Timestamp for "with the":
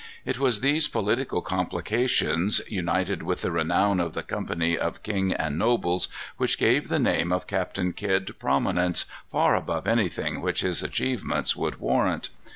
3.21-3.51